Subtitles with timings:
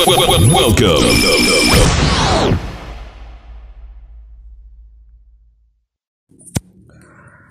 [0.00, 1.04] Welcome.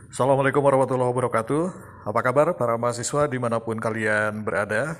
[0.09, 1.63] Assalamualaikum warahmatullahi wabarakatuh.
[2.09, 4.97] Apa kabar para mahasiswa di mana pun kalian berada?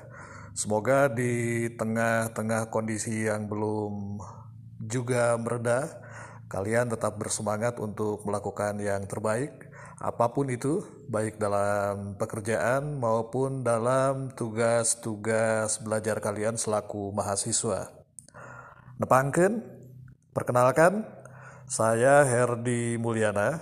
[0.54, 4.22] Semoga di tengah-tengah kondisi yang belum
[4.86, 5.90] juga mereda,
[6.54, 9.69] kalian tetap bersemangat untuk melakukan yang terbaik,
[10.00, 10.80] apa pun itu,
[11.12, 17.92] baik dalam pekerjaan maupun dalam tugas-tugas belajar kalian selaku mahasiswa.
[18.96, 19.60] Nepangken,
[20.32, 21.04] perkenalkan,
[21.68, 23.60] saya Herdi Mulyana,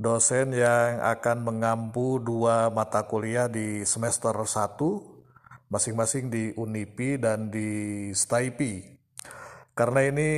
[0.00, 4.80] dosen yang akan mengampu dua mata kuliah di semester 1,
[5.68, 8.96] masing-masing di UNIPI dan di STAIPI.
[9.76, 10.30] Karena ini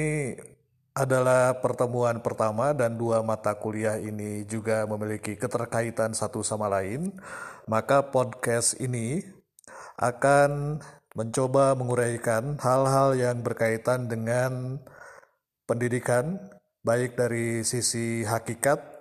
[0.96, 7.12] adalah pertemuan pertama dan dua mata kuliah ini juga memiliki keterkaitan satu sama lain,
[7.68, 9.20] maka podcast ini
[10.00, 10.80] akan
[11.12, 14.80] mencoba menguraikan hal-hal yang berkaitan dengan
[15.68, 16.40] pendidikan,
[16.80, 18.96] baik dari sisi hakikat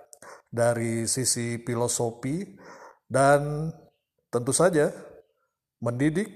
[0.52, 2.44] dari sisi filosofi
[3.08, 3.72] dan
[4.28, 4.92] tentu saja
[5.80, 6.28] mendidik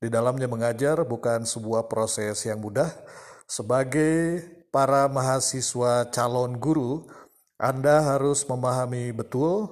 [0.00, 2.90] di dalamnya mengajar bukan sebuah proses yang mudah.
[3.48, 4.40] Sebagai
[4.72, 7.06] para mahasiswa calon guru,
[7.60, 9.70] Anda harus memahami betul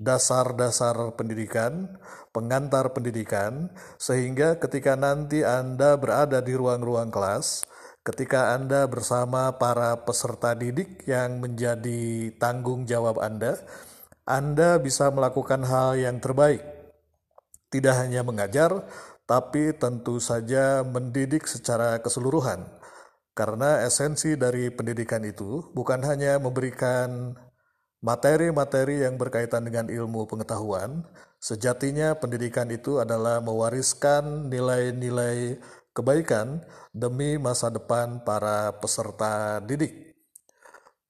[0.00, 2.00] dasar-dasar pendidikan,
[2.34, 7.62] pengantar pendidikan, sehingga ketika nanti Anda berada di ruang-ruang kelas,
[8.02, 13.62] ketika Anda bersama para peserta didik yang menjadi tanggung jawab Anda,
[14.26, 16.64] Anda bisa melakukan hal yang terbaik.
[17.70, 18.82] Tidak hanya mengajar,
[19.28, 22.83] tapi tentu saja mendidik secara keseluruhan.
[23.34, 27.34] Karena esensi dari pendidikan itu bukan hanya memberikan
[27.98, 31.02] materi-materi yang berkaitan dengan ilmu pengetahuan,
[31.42, 35.58] sejatinya pendidikan itu adalah mewariskan nilai-nilai
[35.90, 36.62] kebaikan
[36.94, 40.14] demi masa depan para peserta didik.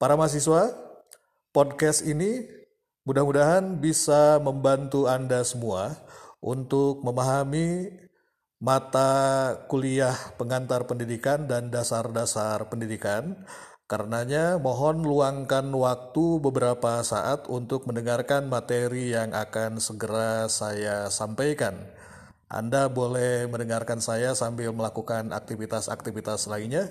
[0.01, 0.73] Para mahasiswa,
[1.53, 2.49] podcast ini
[3.05, 5.93] mudah-mudahan bisa membantu Anda semua
[6.41, 7.89] untuk memahami
[8.59, 9.11] mata
[9.67, 13.45] kuliah pengantar pendidikan dan dasar-dasar pendidikan.
[13.85, 21.93] Karenanya mohon luangkan waktu beberapa saat untuk mendengarkan materi yang akan segera saya sampaikan.
[22.49, 26.89] Anda boleh mendengarkan saya sambil melakukan aktivitas-aktivitas lainnya,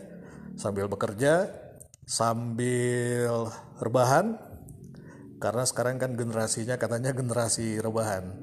[0.55, 1.51] sambil bekerja,
[2.07, 3.51] sambil
[3.83, 4.39] rebahan,
[5.43, 8.39] karena sekarang kan generasinya katanya generasi rebahan.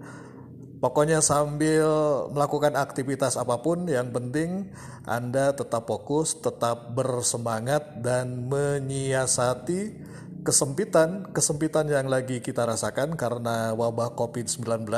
[0.81, 1.85] Pokoknya sambil
[2.33, 4.73] melakukan aktivitas apa pun, yang penting
[5.05, 10.09] Anda tetap fokus, tetap bersemangat, dan menyiasati
[10.41, 14.89] kesempitan kesempitan yang lagi kita rasakan karena wabah COVID-19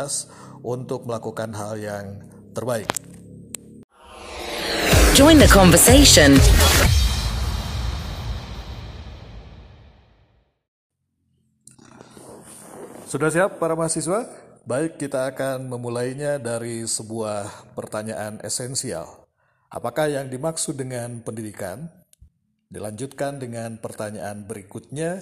[0.64, 2.24] untuk melakukan hal yang
[2.56, 2.88] terbaik.
[5.20, 6.40] Join the conversation.
[13.12, 14.43] Sudah siap para mahasiswa?
[14.64, 19.28] Baik, kita akan memulainya dari sebuah pertanyaan esensial.
[19.68, 21.92] Apakah yang dimaksud dengan pendidikan?
[22.72, 25.20] Dilanjutkan dengan pertanyaan berikutnya,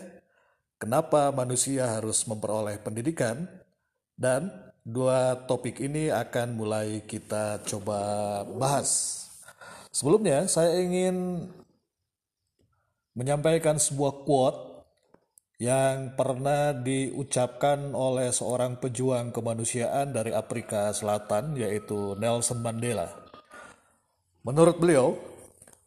[0.78, 3.50] kenapa manusia harus memperoleh pendidikan?
[4.14, 4.54] Dan
[4.86, 7.98] dua topik ini akan mulai kita coba
[8.46, 9.26] bahas.
[9.90, 11.50] Sebelumnya, saya ingin
[13.18, 14.71] menyampaikan sebuah quote
[15.62, 23.14] yang pernah diucapkan oleh seorang pejuang kemanusiaan dari Afrika Selatan, yaitu Nelson Mandela.
[24.42, 25.14] Menurut beliau,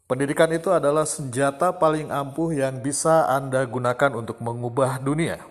[0.07, 5.43] pendidikan itu adalah senjata paling ampuh yang bisa Anda gunakan untuk mengubah dunia.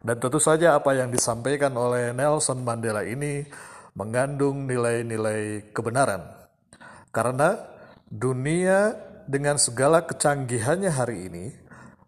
[0.00, 3.44] Dan tentu saja apa yang disampaikan oleh Nelson Mandela ini
[3.92, 6.24] mengandung nilai-nilai kebenaran.
[7.12, 7.52] Karena
[8.08, 8.96] dunia
[9.28, 11.44] dengan segala kecanggihannya hari ini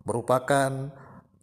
[0.08, 0.88] merupakan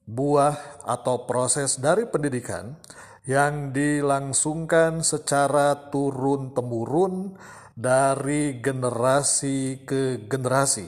[0.05, 2.77] buah atau proses dari pendidikan
[3.25, 7.33] yang dilangsungkan secara turun-temurun
[7.73, 10.87] dari generasi ke generasi.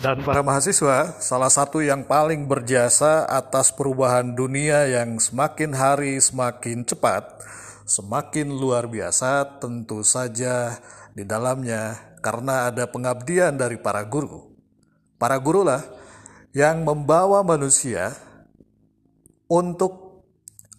[0.00, 6.88] Dan para mahasiswa, salah satu yang paling berjasa atas perubahan dunia yang semakin hari semakin
[6.88, 7.44] cepat,
[7.84, 10.80] semakin luar biasa tentu saja
[11.12, 14.49] di dalamnya karena ada pengabdian dari para guru.
[15.20, 15.84] Para guru lah
[16.56, 18.16] yang membawa manusia
[19.44, 20.24] untuk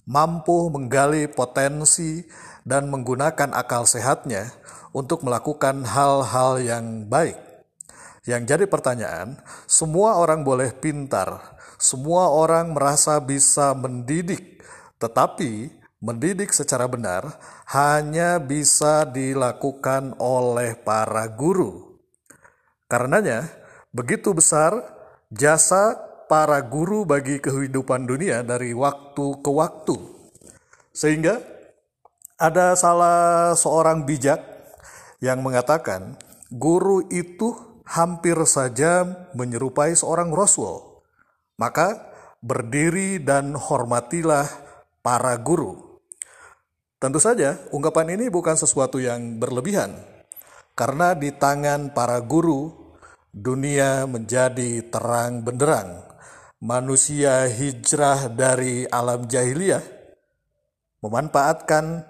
[0.09, 2.25] mampu menggali potensi
[2.65, 4.49] dan menggunakan akal sehatnya
[4.97, 7.51] untuk melakukan hal-hal yang baik
[8.21, 14.61] yang jadi pertanyaan, semua orang boleh pintar, semua orang merasa bisa mendidik,
[15.01, 17.33] tetapi mendidik secara benar
[17.73, 21.97] hanya bisa dilakukan oleh para guru.
[22.85, 23.49] Karenanya,
[23.91, 24.75] begitu besar
[25.31, 25.99] jasa
[26.31, 29.95] para guru bagi kehidupan dunia dari waktu ke waktu.
[30.95, 31.39] Sehingga
[32.39, 34.39] ada salah seorang bijak
[35.21, 36.17] yang mengatakan,
[36.49, 37.53] guru itu
[37.85, 39.05] hampir saja
[39.35, 41.03] menyerupai seorang rasul.
[41.59, 42.11] Maka
[42.41, 44.49] berdiri dan hormatilah
[45.05, 46.01] para guru.
[46.97, 49.93] Tentu saja, ungkapan ini bukan sesuatu yang berlebihan,
[50.77, 52.81] karena di tangan para guru,
[53.31, 56.04] dunia menjadi terang benderang.
[56.62, 59.81] Manusia hijrah dari alam jahiliyah,
[61.01, 62.06] memanfaatkan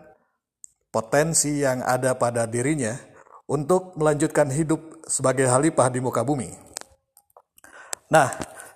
[0.92, 3.00] potensi yang ada pada dirinya
[3.48, 6.52] untuk melanjutkan hidup sebagai halifah di muka bumi.
[8.12, 8.28] Nah,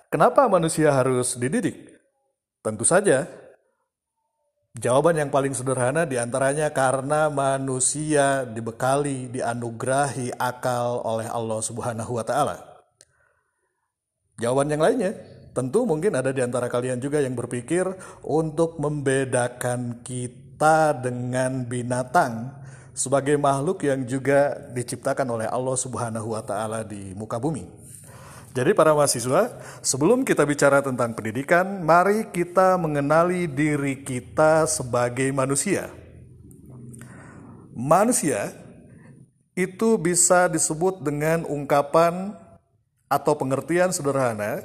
[0.08, 1.76] kenapa manusia harus dididik?
[2.64, 3.28] Tentu saja
[4.76, 12.20] Jawaban yang paling sederhana di antaranya karena manusia dibekali, dianugerahi akal oleh Allah Subhanahu wa
[12.20, 12.56] Ta'ala.
[14.36, 15.16] Jawaban yang lainnya,
[15.56, 17.88] tentu mungkin ada di antara kalian juga yang berpikir
[18.20, 22.52] untuk membedakan kita dengan binatang
[22.92, 27.85] sebagai makhluk yang juga diciptakan oleh Allah Subhanahu wa Ta'ala di muka bumi.
[28.56, 29.52] Jadi para mahasiswa,
[29.84, 35.92] sebelum kita bicara tentang pendidikan, mari kita mengenali diri kita sebagai manusia.
[37.76, 38.56] Manusia
[39.52, 42.32] itu bisa disebut dengan ungkapan
[43.12, 44.64] atau pengertian sederhana,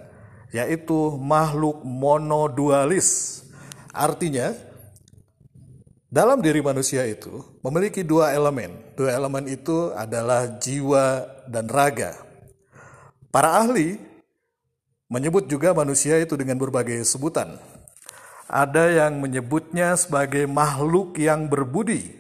[0.55, 3.43] yaitu makhluk monodualis.
[3.91, 4.55] Artinya,
[6.07, 8.71] dalam diri manusia itu memiliki dua elemen.
[8.95, 12.30] Dua elemen itu adalah jiwa dan raga.
[13.31, 13.95] Para ahli
[15.07, 17.55] menyebut juga manusia itu dengan berbagai sebutan.
[18.51, 22.11] Ada yang menyebutnya sebagai makhluk yang berbudi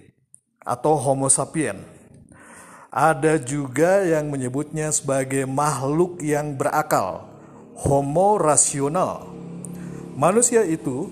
[0.63, 1.83] atau homo sapien.
[2.87, 7.27] Ada juga yang menyebutnya sebagai makhluk yang berakal,
[7.75, 9.27] homo rasional.
[10.15, 11.11] Manusia itu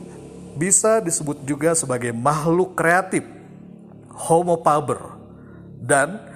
[0.55, 3.27] bisa disebut juga sebagai makhluk kreatif,
[4.11, 5.19] homo faber,
[5.83, 6.28] dan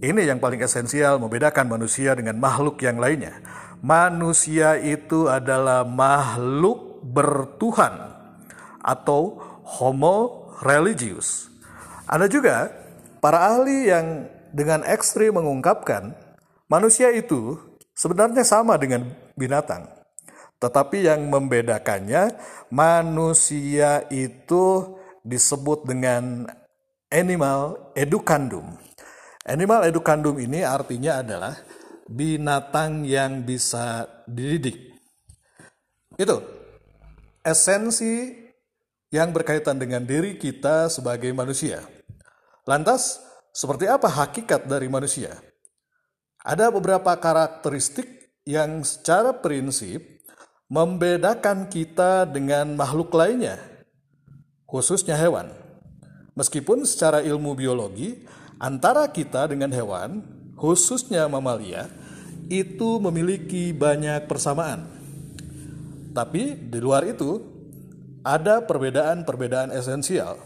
[0.00, 3.36] ini yang paling esensial membedakan manusia dengan makhluk yang lainnya.
[3.84, 8.16] Manusia itu adalah makhluk bertuhan
[8.80, 11.52] atau homo religius.
[12.08, 12.72] Ada juga
[13.20, 14.24] para ahli yang
[14.56, 16.16] dengan ekstrim mengungkapkan
[16.72, 17.60] manusia itu
[17.92, 19.04] sebenarnya sama dengan
[19.36, 19.84] binatang.
[20.60, 22.36] Tetapi yang membedakannya
[22.72, 26.48] manusia itu disebut dengan
[27.12, 28.80] animal educandum
[29.48, 31.56] Animal educandum ini artinya adalah
[32.04, 34.92] binatang yang bisa dididik.
[36.20, 36.44] Itu
[37.40, 38.36] esensi
[39.08, 41.80] yang berkaitan dengan diri kita sebagai manusia.
[42.68, 43.18] Lantas,
[43.50, 45.34] seperti apa hakikat dari manusia?
[46.44, 48.06] Ada beberapa karakteristik
[48.44, 50.04] yang secara prinsip
[50.70, 53.58] membedakan kita dengan makhluk lainnya,
[54.68, 55.50] khususnya hewan.
[56.38, 58.22] Meskipun secara ilmu biologi,
[58.60, 60.20] antara kita dengan hewan,
[60.54, 61.88] khususnya mamalia,
[62.52, 64.84] itu memiliki banyak persamaan.
[66.12, 67.40] Tapi di luar itu,
[68.20, 70.36] ada perbedaan-perbedaan esensial.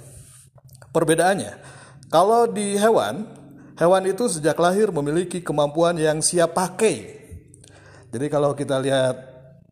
[0.95, 1.59] Perbedaannya,
[2.07, 3.27] kalau di hewan,
[3.75, 7.19] hewan itu sejak lahir memiliki kemampuan yang siap pakai.
[8.15, 9.17] Jadi kalau kita lihat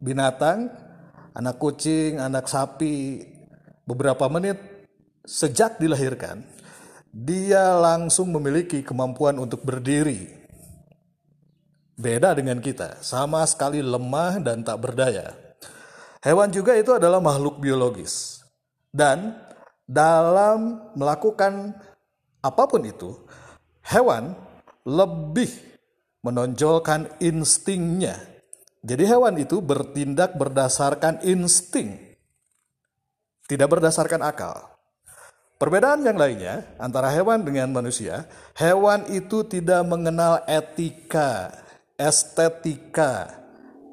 [0.02, 0.66] binatang,
[1.30, 3.22] anak kucing, anak sapi,
[3.86, 4.58] beberapa menit
[5.22, 6.42] sejak dilahirkan,
[7.12, 10.32] dia langsung memiliki kemampuan untuk berdiri.
[11.92, 15.36] Beda dengan kita, sama sekali lemah dan tak berdaya.
[16.24, 18.40] Hewan juga itu adalah makhluk biologis.
[18.88, 19.36] Dan
[19.84, 21.76] dalam melakukan
[22.40, 23.12] apa pun itu,
[23.84, 24.32] hewan
[24.88, 25.52] lebih
[26.24, 28.16] menonjolkan instingnya.
[28.82, 32.18] Jadi hewan itu bertindak berdasarkan insting,
[33.46, 34.71] tidak berdasarkan akal.
[35.62, 38.26] Perbedaan yang lainnya antara hewan dengan manusia,
[38.58, 41.54] hewan itu tidak mengenal etika,
[41.94, 43.30] estetika,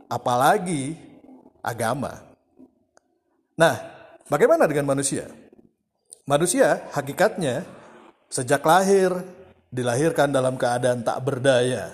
[0.10, 0.98] apalagi
[1.62, 2.26] agama.
[3.54, 3.78] Nah,
[4.26, 5.30] bagaimana dengan manusia?
[6.26, 7.62] Manusia hakikatnya
[8.34, 9.14] sejak lahir
[9.70, 11.94] dilahirkan dalam keadaan tak berdaya.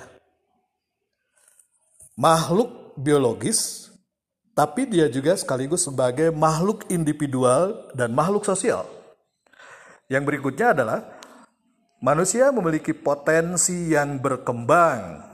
[2.15, 3.91] Makhluk biologis,
[4.55, 8.94] tapi dia juga sekaligus sebagai makhluk individual dan makhluk sosial.
[10.05, 10.99] Yang berikutnya adalah
[11.97, 15.25] manusia memiliki potensi yang berkembang.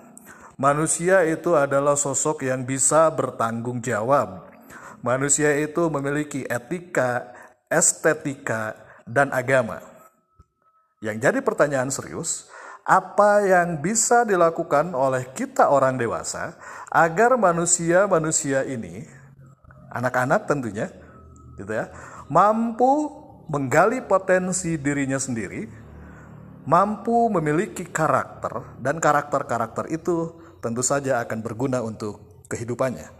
[0.56, 4.48] Manusia itu adalah sosok yang bisa bertanggung jawab.
[5.02, 7.34] Manusia itu memiliki etika,
[7.68, 9.82] estetika, dan agama.
[11.02, 12.48] Yang jadi pertanyaan serius,
[12.86, 16.56] apa yang bisa dilakukan oleh kita orang dewasa
[16.94, 19.10] agar manusia-manusia ini,
[19.90, 20.94] anak-anak tentunya,
[21.58, 21.90] gitu ya,
[22.30, 23.21] mampu
[23.52, 25.68] menggali potensi dirinya sendiri,
[26.64, 33.12] mampu memiliki karakter, dan karakter-karakter itu tentu saja akan berguna untuk kehidupannya.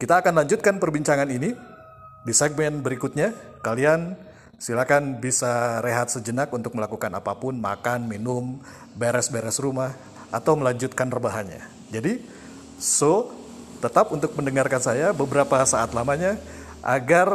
[0.00, 1.52] Kita akan lanjutkan perbincangan ini
[2.24, 3.36] di segmen berikutnya.
[3.60, 4.16] Kalian
[4.56, 8.64] silakan bisa rehat sejenak untuk melakukan apa pun, makan, minum,
[8.96, 9.92] beres-beres rumah,
[10.32, 11.60] atau melanjutkan rebahannya.
[11.92, 12.24] Jadi,
[12.80, 13.28] so
[13.84, 16.40] tetap untuk mendengarkan saya beberapa saat lamanya
[16.80, 17.28] agar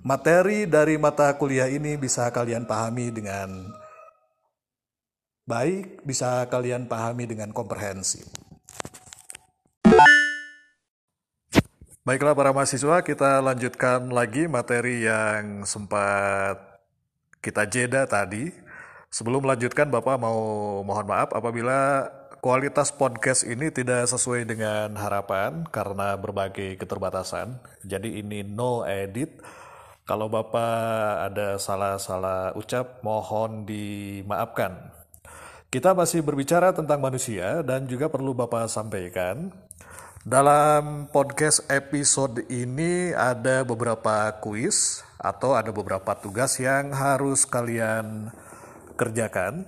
[0.00, 3.68] materi dari mata kuliah ini bisa kalian pahami dengan
[5.44, 8.24] baik, bisa kalian pahami dengan komprehensif.
[12.00, 16.80] Baiklah para mahasiswa, kita lanjutkan lagi materi yang sempat
[17.44, 18.50] kita jeda tadi.
[19.12, 20.40] Sebelum melanjutkan, Bapak mau
[20.80, 22.08] mohon maaf apabila
[22.40, 27.60] kualitas podcast ini tidak sesuai dengan harapan karena berbagai keterbatasan.
[27.84, 29.44] Jadi ini no edit.
[30.10, 34.90] Kalau Bapak ada salah-salah ucap, mohon dimaafkan.
[35.70, 39.54] Kita masih berbicara tentang manusia dan juga perlu Bapak sampaikan
[40.26, 48.34] dalam podcast episode ini ada beberapa kuis atau ada beberapa tugas yang harus kalian
[48.98, 49.62] kerjakan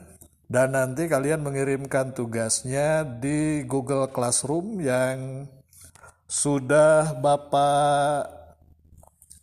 [0.51, 5.47] dan nanti kalian mengirimkan tugasnya di Google Classroom yang
[6.27, 8.42] sudah Bapak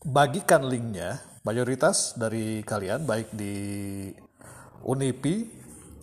[0.05, 3.55] bagikan linknya mayoritas dari kalian baik di
[4.87, 5.43] Unipi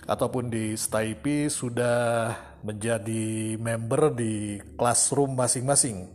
[0.04, 6.06] ataupun di Staipi sudah menjadi member di classroom masing-masing.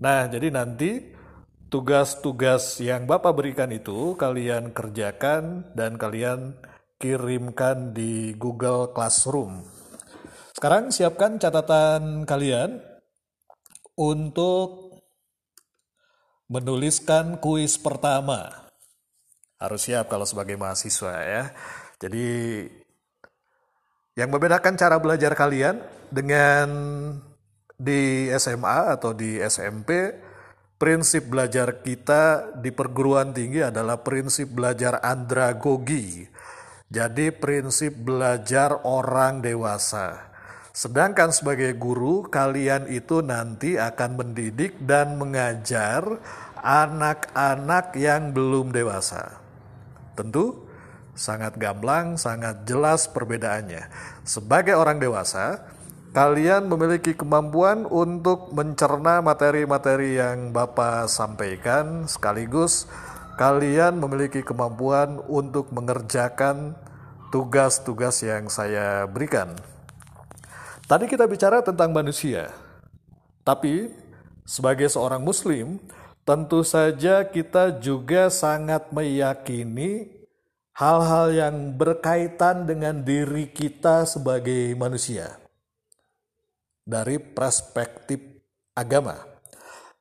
[0.00, 1.14] Nah, jadi nanti
[1.68, 6.56] tugas-tugas yang Bapak berikan itu kalian kerjakan dan kalian
[6.96, 9.64] kirimkan di Google Classroom.
[10.56, 12.80] Sekarang siapkan catatan kalian
[13.96, 14.85] untuk
[16.46, 18.70] menuliskan kuis pertama.
[19.56, 21.44] Harus siap kalau sebagai mahasiswa ya.
[21.96, 22.28] Jadi
[24.16, 26.68] yang membedakan cara belajar kalian dengan
[27.76, 30.12] di SMA atau di SMP,
[30.80, 36.24] prinsip belajar kita di perguruan tinggi adalah prinsip belajar andragogi.
[36.86, 40.35] Jadi prinsip belajar orang dewasa.
[40.76, 46.04] Sedangkan sebagai guru, kalian itu nanti akan mendidik dan mengajar
[46.60, 49.40] anak-anak yang belum dewasa.
[50.12, 50.66] Tentu
[51.16, 53.88] Sangat gamblang, sangat jelas perbedaannya.
[54.20, 55.64] Sebagai orang dewasa,
[56.12, 62.84] kalian memiliki kemampuan untuk mencerna materi-materi yang Bapak sampaikan sekaligus
[63.40, 66.76] kalian memiliki kemampuan untuk mengerjakan
[67.32, 69.56] tugas-tugas yang saya berikan.
[70.86, 72.54] Tadi kita bicara tentang manusia.
[73.42, 73.90] Tapi
[74.46, 75.82] sebagai seorang muslim,
[76.22, 80.06] tentu saja kita juga sangat meyakini
[80.78, 85.34] hal-hal yang berkaitan dengan diri kita sebagai manusia
[86.86, 88.22] dari perspektif
[88.70, 89.18] agama.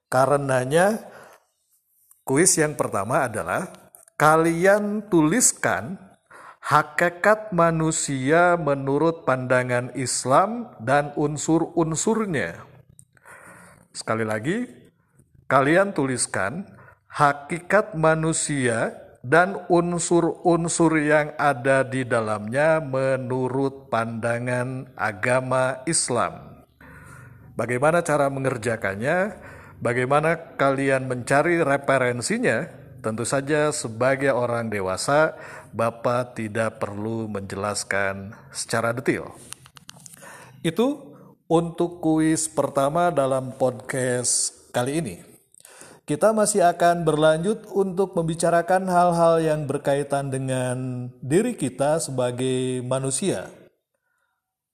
[0.06, 1.01] Karenanya,
[2.22, 3.89] kuis yang pertama adalah
[4.22, 5.98] kalian tuliskan
[6.65, 12.65] hakikat manusia menurut pandangan Islam dan unsur-unsurnya.
[13.93, 14.65] Sekali lagi,
[15.45, 16.65] kalian tuliskan
[17.05, 26.65] hakikat manusia dan unsur-unsur yang ada di dalamnya menurut pandangan agama Islam.
[27.53, 29.38] Bagaimana cara mengerjakannya?
[29.77, 32.86] Bagaimana kalian mencari referensinya?
[33.05, 35.38] Tentu saja sebagai orang dewasa,
[35.75, 39.36] Bapak tidak perlu menjelaskan secara detail.
[40.63, 41.13] Itu
[41.51, 45.36] untuk kuis pertama dalam podcast kali ini
[46.05, 53.50] kita masih akan berlanjut untuk membicarakan hal-hal yang berkaitan dengan diri kita sebagai manusia.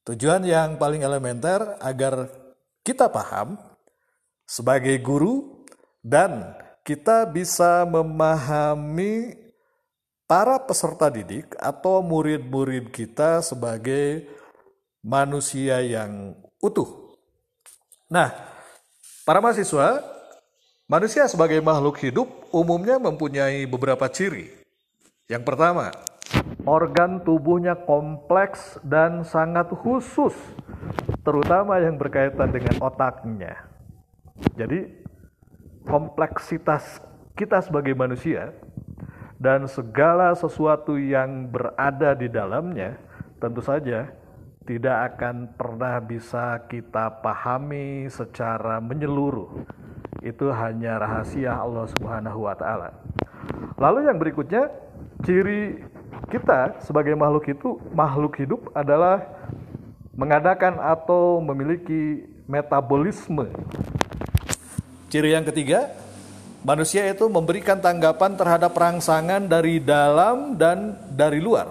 [0.03, 2.27] Tujuan yang paling elementer agar
[2.83, 3.55] kita paham
[4.43, 5.63] sebagai guru
[6.03, 6.51] dan
[6.83, 9.31] kita bisa memahami
[10.31, 14.31] para peserta didik atau murid-murid kita sebagai
[15.03, 17.19] manusia yang utuh.
[18.07, 18.31] Nah,
[19.27, 19.99] para mahasiswa,
[20.91, 24.51] Manusia sebagai makhluk hidup umumnya mempunyai beberapa ciri.
[25.31, 25.87] Yang pertama,
[26.67, 30.35] organ tubuhnya kompleks dan sangat khusus,
[31.23, 33.71] terutama yang berkaitan dengan otaknya.
[34.59, 34.99] Jadi,
[35.87, 36.99] kompleksitas
[37.39, 38.51] kita sebagai manusia
[39.41, 43.01] dan segala sesuatu yang berada di dalamnya
[43.41, 44.13] tentu saja
[44.69, 49.65] tidak akan pernah bisa kita pahami secara menyeluruh.
[50.21, 52.93] Itu hanya rahasia Allah Subhanahu wa taala.
[53.81, 54.69] Lalu yang berikutnya,
[55.25, 55.81] ciri
[56.29, 59.25] kita sebagai makhluk itu makhluk hidup adalah
[60.13, 63.49] mengadakan atau memiliki metabolisme.
[65.09, 65.89] Ciri yang ketiga,
[66.61, 71.69] manusia itu memberikan tanggapan terhadap rangsangan dari dalam dan dari luar.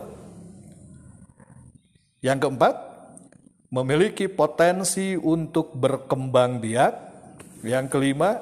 [2.21, 2.75] Yang keempat,
[3.73, 6.93] memiliki potensi untuk berkembang biak.
[7.65, 8.41] Yang kelima,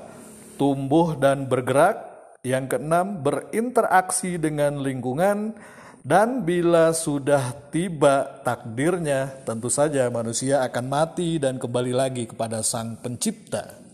[0.58, 2.04] tumbuh dan bergerak.
[2.42, 5.54] Yang keenam, berinteraksi dengan lingkungan.
[6.02, 12.96] Dan bila sudah tiba takdirnya, tentu saja manusia akan mati dan kembali lagi kepada Sang
[12.96, 13.87] Pencipta.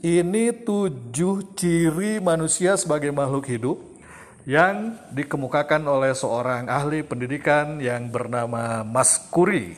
[0.00, 3.76] Ini tujuh ciri manusia sebagai makhluk hidup
[4.48, 9.76] yang dikemukakan oleh seorang ahli pendidikan yang bernama Mas Kuri.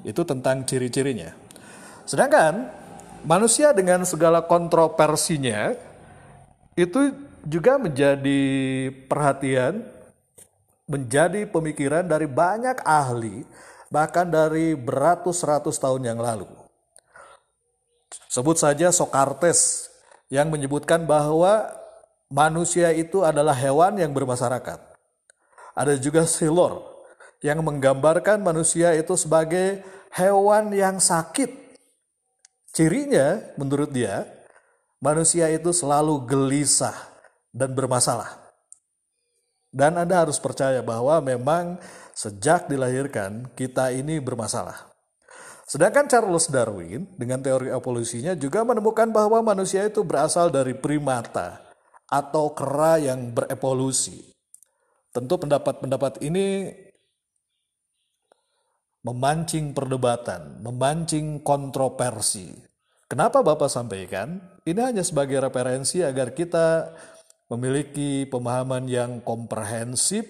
[0.00, 1.36] Itu tentang ciri-cirinya.
[2.08, 2.72] Sedangkan
[3.20, 5.76] manusia dengan segala kontroversinya
[6.72, 7.12] itu
[7.44, 8.40] juga menjadi
[9.04, 9.84] perhatian,
[10.88, 13.44] menjadi pemikiran dari banyak ahli,
[13.92, 16.59] bahkan dari beratus-ratus tahun yang lalu.
[18.30, 19.90] Sebut saja Socrates
[20.30, 21.66] yang menyebutkan bahwa
[22.30, 24.78] manusia itu adalah hewan yang bermasyarakat.
[25.74, 26.86] Ada juga Silor
[27.42, 29.82] yang menggambarkan manusia itu sebagai
[30.14, 31.50] hewan yang sakit.
[32.70, 34.30] Cirinya menurut dia,
[35.02, 36.94] manusia itu selalu gelisah
[37.50, 38.38] dan bermasalah.
[39.74, 41.82] Dan Anda harus percaya bahwa memang
[42.14, 44.89] sejak dilahirkan kita ini bermasalah.
[45.70, 51.62] Sedangkan Charles Darwin dengan teori evolusinya juga menemukan bahwa manusia itu berasal dari primata
[52.10, 54.34] atau kera yang berevolusi.
[55.14, 56.74] Tentu pendapat-pendapat ini
[59.06, 62.50] memancing perdebatan, memancing kontroversi.
[63.06, 64.42] Kenapa Bapak sampaikan?
[64.66, 66.98] Ini hanya sebagai referensi agar kita
[67.46, 70.26] memiliki pemahaman yang komprehensif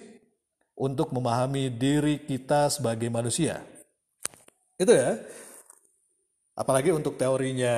[0.77, 3.80] untuk memahami diri kita sebagai manusia.
[4.81, 5.21] Itu ya.
[6.57, 7.75] Apalagi untuk teorinya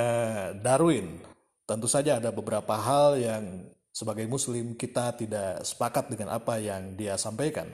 [0.56, 1.20] Darwin.
[1.68, 3.44] Tentu saja ada beberapa hal yang
[3.92, 7.68] sebagai muslim kita tidak sepakat dengan apa yang dia sampaikan.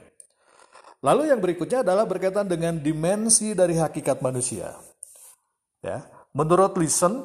[1.00, 4.76] Lalu yang berikutnya adalah berkaitan dengan dimensi dari hakikat manusia.
[5.80, 6.04] Ya,
[6.36, 7.24] menurut Listen,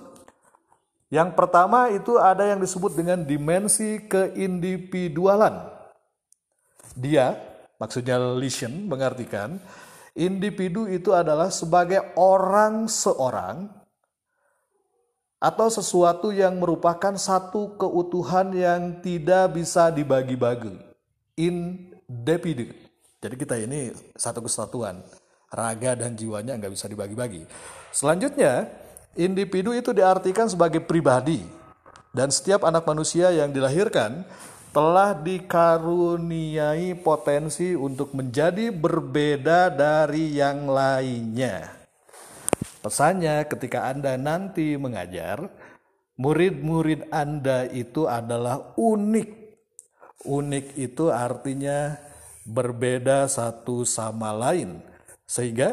[1.11, 5.75] yang pertama itu ada yang disebut dengan dimensi keindividualan.
[6.95, 7.35] Dia,
[7.83, 9.59] maksudnya Listen mengartikan
[10.15, 13.67] Individu itu adalah sebagai orang seorang
[15.43, 20.79] atau sesuatu yang merupakan satu keutuhan yang tidak bisa dibagi-bagi.
[21.35, 22.71] Individu.
[23.19, 25.03] Jadi kita ini satu kesatuan.
[25.51, 27.45] Raga dan jiwanya nggak bisa dibagi-bagi.
[27.91, 28.71] Selanjutnya,
[29.19, 31.43] individu itu diartikan sebagai pribadi.
[32.15, 34.23] Dan setiap anak manusia yang dilahirkan
[34.75, 41.71] telah dikaruniai potensi untuk menjadi berbeda dari yang lainnya.
[42.83, 45.47] Pesannya ketika Anda nanti mengajar,
[46.19, 49.31] murid-murid Anda itu adalah unik.
[50.27, 51.95] Unik itu artinya
[52.43, 54.83] berbeda satu sama lain.
[55.23, 55.71] Sehingga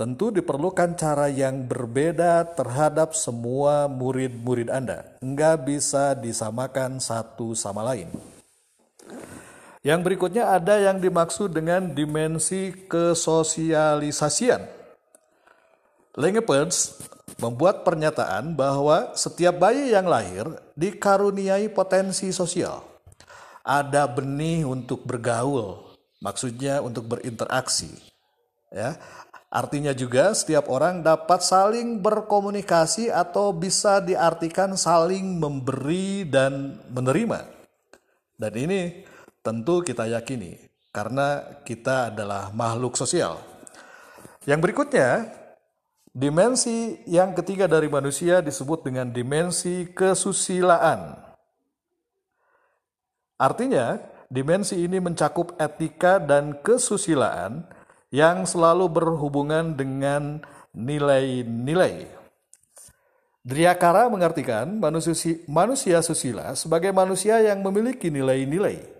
[0.00, 5.20] tentu diperlukan cara yang berbeda terhadap semua murid-murid Anda.
[5.20, 8.29] Enggak bisa disamakan satu sama lain.
[9.80, 14.60] Yang berikutnya ada yang dimaksud dengan dimensi kesosialisasian.
[16.20, 17.00] Lengepens
[17.40, 20.44] membuat pernyataan bahwa setiap bayi yang lahir
[20.76, 22.84] dikaruniai potensi sosial.
[23.64, 27.88] Ada benih untuk bergaul, maksudnya untuk berinteraksi.
[28.68, 29.00] Ya,
[29.50, 37.50] Artinya juga setiap orang dapat saling berkomunikasi atau bisa diartikan saling memberi dan menerima.
[38.38, 39.02] Dan ini
[39.40, 40.60] Tentu kita yakini
[40.92, 43.40] karena kita adalah makhluk sosial.
[44.44, 45.32] Yang berikutnya,
[46.12, 51.16] dimensi yang ketiga dari manusia disebut dengan dimensi kesusilaan.
[53.40, 53.96] Artinya,
[54.28, 57.64] dimensi ini mencakup etika dan kesusilaan
[58.12, 60.44] yang selalu berhubungan dengan
[60.76, 62.12] nilai-nilai.
[63.40, 65.16] Driakara mengartikan manusia,
[65.48, 68.99] manusia susila sebagai manusia yang memiliki nilai-nilai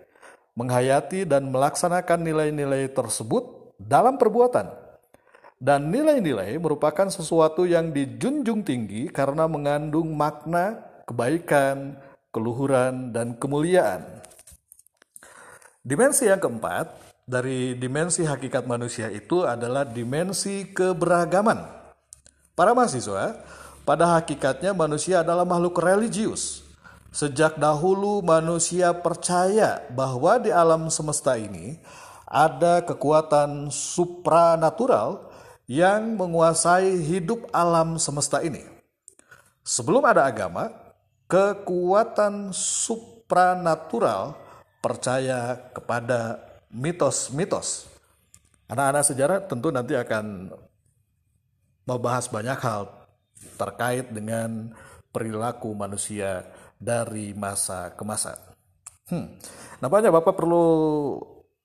[0.55, 4.71] menghayati dan melaksanakan nilai-nilai tersebut dalam perbuatan.
[5.61, 12.01] Dan nilai-nilai merupakan sesuatu yang dijunjung tinggi karena mengandung makna kebaikan,
[12.33, 14.25] keluhuran, dan kemuliaan.
[15.85, 16.97] Dimensi yang keempat
[17.29, 21.61] dari dimensi hakikat manusia itu adalah dimensi keberagaman.
[22.57, 23.37] Para mahasiswa,
[23.85, 26.70] pada hakikatnya manusia adalah makhluk religius.
[27.11, 31.75] Sejak dahulu manusia percaya bahwa di alam semesta ini
[32.31, 35.27] ada kekuatan supranatural
[35.67, 38.63] yang menguasai hidup alam semesta ini.
[39.67, 40.71] Sebelum ada agama,
[41.27, 44.39] kekuatan supranatural
[44.79, 46.39] percaya kepada
[46.71, 47.91] mitos-mitos.
[48.71, 50.55] Anak-anak sejarah tentu nanti akan
[51.91, 52.87] membahas banyak hal
[53.59, 54.71] terkait dengan
[55.11, 56.47] perilaku manusia
[56.81, 58.41] dari masa ke masa.
[59.13, 59.37] Hmm.
[59.85, 60.65] Nampaknya Bapak perlu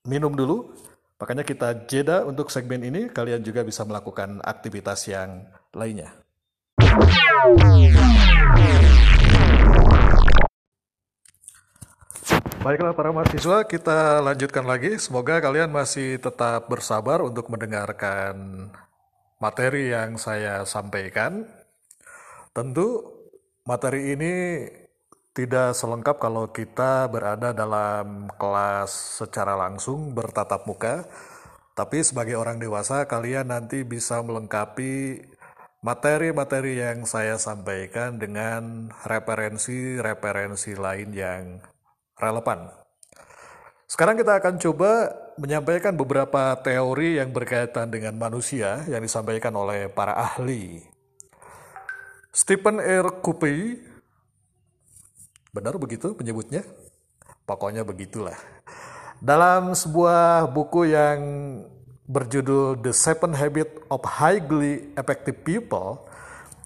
[0.04, 0.75] minum dulu,
[1.15, 3.08] makanya kita jeda untuk segmen ini.
[3.08, 6.12] Kalian juga bisa melakukan aktivitas yang lainnya.
[12.65, 14.97] Baiklah para mahasiswa, kita lanjutkan lagi.
[14.97, 18.67] Semoga kalian masih tetap bersabar untuk mendengarkan
[19.38, 21.45] materi yang saya sampaikan.
[22.58, 23.06] Tentu
[23.69, 24.34] materi ini
[25.36, 31.04] tidak selengkap kalau kita berada dalam kelas secara langsung bertatap muka.
[31.76, 35.19] Tapi sebagai orang dewasa, kalian nanti bisa melengkapi
[35.84, 41.60] materi-materi yang saya sampaikan dengan referensi-referensi lain yang
[42.15, 42.71] relevan.
[43.91, 50.15] Sekarang kita akan coba menyampaikan beberapa teori yang berkaitan dengan manusia yang disampaikan oleh para
[50.15, 50.80] ahli.
[52.32, 53.19] Stephen R.
[53.19, 53.95] Covey,
[55.56, 56.68] benar begitu menyebutnya?
[57.48, 58.36] Pokoknya begitulah.
[59.24, 61.20] Dalam sebuah buku yang
[62.06, 66.04] berjudul The Seven Habits of Highly Effective People,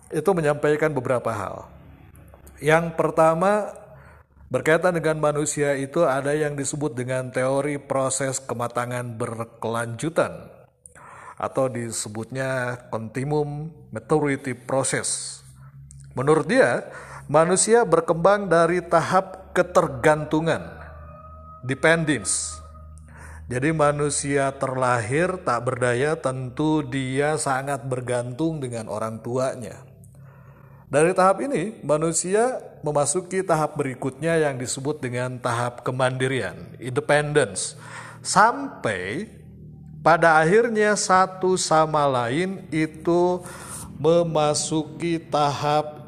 [0.10, 1.70] itu menyampaikan beberapa hal.
[2.58, 3.80] Yang pertama,
[4.50, 10.50] Berkaitan dengan manusia itu ada yang disebut dengan teori proses kematangan berkelanjutan
[11.38, 15.40] atau disebutnya continuum maturity process.
[16.18, 16.90] Menurut dia,
[17.30, 20.66] manusia berkembang dari tahap ketergantungan,
[21.62, 22.58] dependence.
[23.50, 29.78] Jadi manusia terlahir tak berdaya tentu dia sangat bergantung dengan orang tuanya.
[30.90, 37.78] Dari tahap ini, manusia memasuki tahap berikutnya yang disebut dengan tahap kemandirian, independence.
[38.26, 39.30] Sampai
[40.02, 43.46] pada akhirnya satu sama lain itu
[44.02, 45.99] memasuki tahap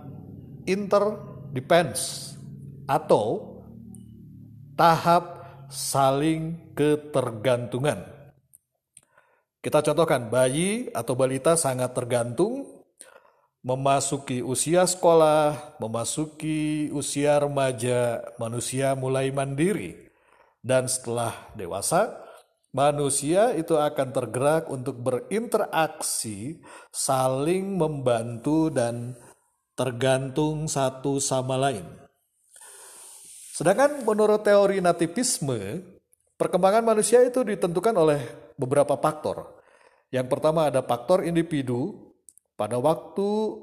[0.65, 2.35] interdependence
[2.85, 3.57] atau
[4.75, 8.03] tahap saling ketergantungan.
[9.61, 12.81] Kita contohkan bayi atau balita sangat tergantung
[13.61, 20.09] memasuki usia sekolah, memasuki usia remaja, manusia mulai mandiri.
[20.61, 22.25] Dan setelah dewasa,
[22.73, 29.13] manusia itu akan tergerak untuk berinteraksi, saling membantu dan
[29.81, 31.81] tergantung satu sama lain.
[33.57, 35.81] Sedangkan menurut teori nativisme,
[36.37, 38.21] perkembangan manusia itu ditentukan oleh
[38.53, 39.57] beberapa faktor.
[40.13, 42.13] Yang pertama ada faktor individu,
[42.53, 43.57] pada waktu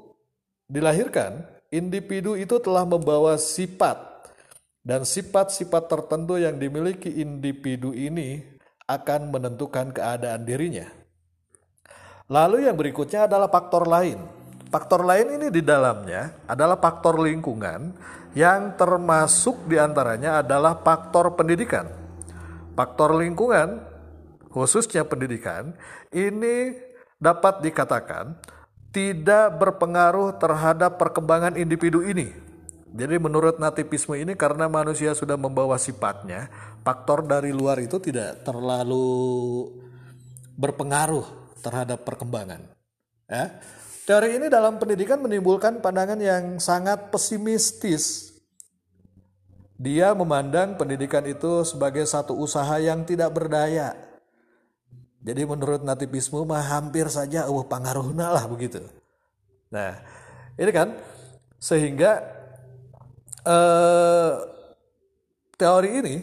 [0.67, 4.27] dilahirkan, individu itu telah membawa sifat
[4.83, 8.43] dan sifat-sifat tertentu yang dimiliki individu ini
[8.91, 10.89] akan menentukan keadaan dirinya.
[12.27, 14.38] Lalu yang berikutnya adalah faktor lain.
[14.69, 17.89] Faktor lain ini di dalamnya adalah faktor lingkungan
[18.37, 21.89] yang termasuk di antaranya adalah faktor pendidikan.
[22.77, 23.81] Faktor lingkungan,
[24.53, 25.73] khususnya pendidikan,
[26.13, 26.77] ini
[27.17, 28.37] dapat dikatakan
[28.93, 32.29] tidak berpengaruh terhadap perkembangan individu ini.
[32.89, 36.49] Jadi menurut nativisme ini karena manusia sudah membawa sifatnya,
[36.85, 39.65] faktor dari luar itu tidak terlalu
[40.57, 42.65] berpengaruh terhadap perkembangan.
[43.29, 43.61] Ya.
[44.09, 48.33] Teori ini dalam pendidikan menimbulkan pandangan yang sangat pesimistis.
[49.77, 53.93] Dia memandang pendidikan itu sebagai satu usaha yang tidak berdaya,
[55.19, 58.79] jadi menurut nativisme mah hampir saja uh pengaruhnya lah begitu.
[59.69, 59.99] Nah,
[60.57, 60.95] ini kan
[61.61, 62.23] sehingga
[63.43, 64.33] eh,
[65.53, 66.15] teori ini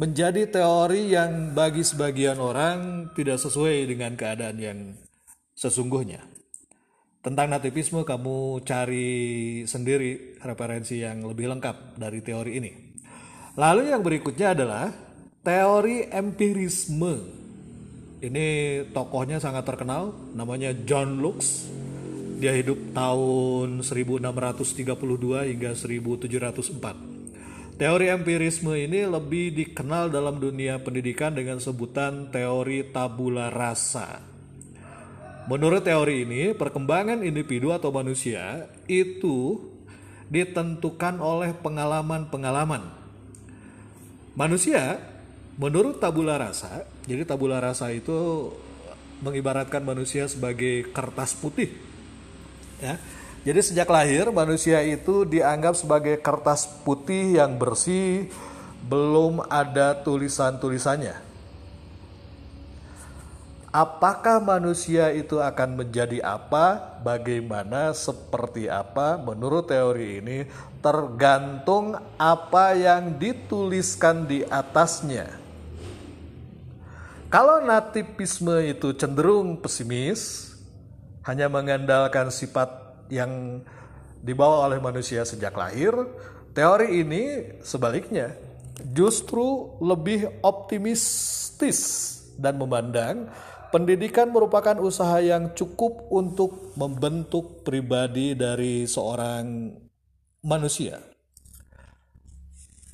[0.00, 4.78] menjadi teori yang bagi sebagian orang tidak sesuai dengan keadaan yang
[5.62, 6.26] sesungguhnya.
[7.22, 9.10] Tentang nativisme kamu cari
[9.62, 12.72] sendiri referensi yang lebih lengkap dari teori ini.
[13.54, 14.90] Lalu yang berikutnya adalah
[15.42, 17.18] Teori empirisme.
[18.22, 18.46] Ini
[18.94, 21.66] tokohnya sangat terkenal, namanya John Lux.
[22.38, 27.74] Dia hidup tahun 1632 hingga 1704.
[27.74, 34.31] Teori empirisme ini lebih dikenal dalam dunia pendidikan dengan sebutan teori tabula rasa.
[35.50, 39.58] Menurut teori ini, perkembangan individu atau manusia itu
[40.30, 42.86] ditentukan oleh pengalaman-pengalaman.
[44.32, 44.96] Manusia
[45.60, 48.48] menurut tabula rasa, jadi tabula rasa itu
[49.20, 51.70] mengibaratkan manusia sebagai kertas putih.
[52.80, 52.98] Ya.
[53.42, 58.30] Jadi sejak lahir manusia itu dianggap sebagai kertas putih yang bersih,
[58.86, 61.31] belum ada tulisan-tulisannya.
[63.72, 69.16] Apakah manusia itu akan menjadi apa, bagaimana, seperti apa?
[69.16, 70.44] Menurut teori ini,
[70.84, 75.24] tergantung apa yang dituliskan di atasnya.
[77.32, 80.52] Kalau nativisme itu cenderung pesimis,
[81.24, 82.68] hanya mengandalkan sifat
[83.08, 83.64] yang
[84.20, 85.96] dibawa oleh manusia sejak lahir,
[86.52, 88.36] teori ini sebaliknya
[88.92, 91.80] justru lebih optimistis
[92.36, 93.32] dan memandang
[93.72, 99.72] pendidikan merupakan usaha yang cukup untuk membentuk pribadi dari seorang
[100.44, 101.00] manusia.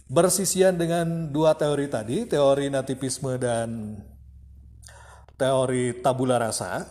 [0.09, 3.99] Bersisian dengan dua teori tadi, teori nativisme dan
[5.37, 6.87] teori tabula rasa,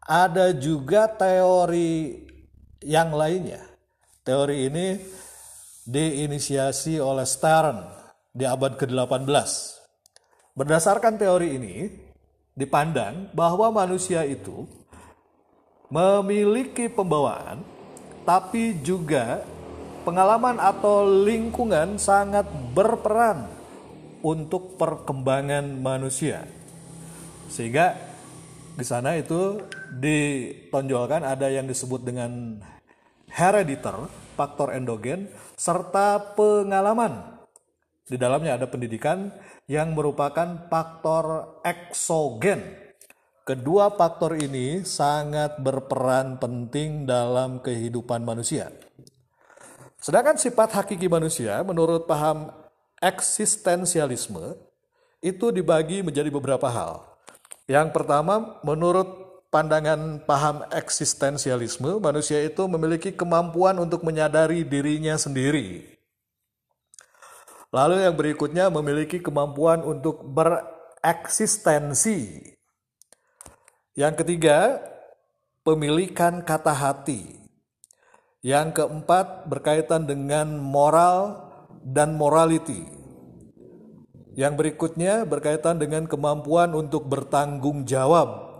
[0.00, 2.24] ada juga teori
[2.80, 3.60] yang lainnya.
[4.22, 4.86] Teori ini
[5.84, 7.84] diinisiasi oleh Stern
[8.32, 9.28] di abad ke-18.
[10.56, 11.74] Berdasarkan teori ini,
[12.52, 14.68] dipandang bahwa manusia itu
[15.92, 17.60] memiliki pembawaan,
[18.24, 19.44] tapi juga
[20.02, 23.48] pengalaman atau lingkungan sangat berperan
[24.24, 26.46] untuk perkembangan manusia.
[27.52, 27.98] Sehingga
[28.72, 29.60] di sana itu
[29.92, 32.56] ditonjolkan ada yang disebut dengan
[33.28, 37.31] herediter, faktor endogen, serta pengalaman.
[38.02, 39.30] Di dalamnya ada pendidikan
[39.70, 42.78] yang merupakan faktor eksogen.
[43.42, 48.70] Kedua faktor ini sangat berperan penting dalam kehidupan manusia.
[50.02, 52.50] Sedangkan sifat hakiki manusia menurut paham
[52.98, 54.58] eksistensialisme
[55.22, 57.06] itu dibagi menjadi beberapa hal.
[57.70, 59.06] Yang pertama, menurut
[59.54, 66.01] pandangan paham eksistensialisme, manusia itu memiliki kemampuan untuk menyadari dirinya sendiri.
[67.72, 72.44] Lalu yang berikutnya memiliki kemampuan untuk bereksistensi.
[73.96, 74.76] Yang ketiga,
[75.64, 77.32] pemilikan kata hati.
[78.44, 81.48] Yang keempat berkaitan dengan moral
[81.80, 82.84] dan morality.
[84.36, 88.52] Yang berikutnya berkaitan dengan kemampuan untuk bertanggung jawab.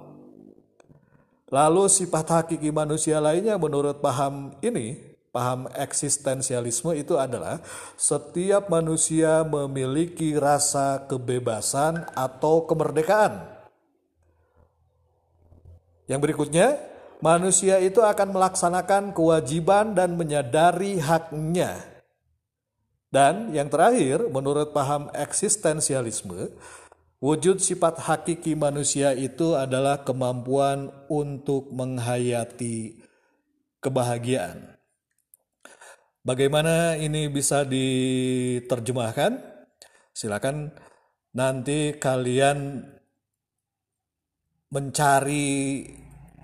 [1.52, 7.64] Lalu sifat hakiki manusia lainnya menurut paham ini, paham eksistensialisme itu adalah
[7.98, 13.48] setiap manusia memiliki rasa kebebasan atau kemerdekaan.
[16.06, 16.78] Yang berikutnya,
[17.24, 21.92] manusia itu akan melaksanakan kewajiban dan menyadari haknya
[23.12, 26.48] dan yang terakhir, menurut paham eksistensialisme,
[27.20, 33.04] wujud sifat hakiki manusia itu adalah kemampuan untuk menghayati
[33.84, 34.80] kebahagiaan.
[36.22, 39.42] Bagaimana ini bisa diterjemahkan?
[40.14, 40.70] Silakan
[41.34, 42.78] nanti kalian
[44.70, 45.82] mencari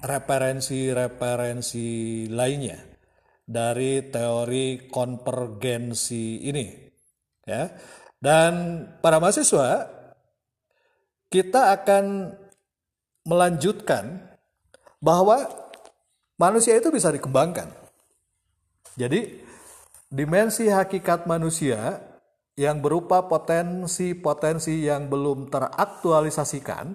[0.03, 1.87] referensi-referensi
[2.27, 2.75] lainnya
[3.47, 6.67] dari teori konvergensi ini.
[7.47, 7.71] Ya.
[8.19, 9.87] Dan para mahasiswa
[11.31, 12.35] kita akan
[13.31, 14.27] melanjutkan
[14.99, 15.47] bahwa
[16.35, 17.71] manusia itu bisa dikembangkan.
[18.99, 19.48] Jadi
[20.09, 22.01] dimensi hakikat manusia
[22.59, 26.91] yang berupa potensi-potensi yang belum teraktualisasikan